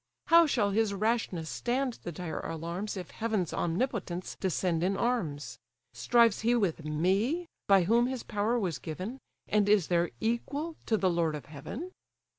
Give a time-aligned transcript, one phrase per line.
[0.29, 5.59] How shall his rashness stand the dire alarms, If heaven's omnipotence descend in arms?
[5.93, 10.97] Strives he with me, by whom his power was given, And is there equal to
[10.97, 11.91] the lord of heaven?"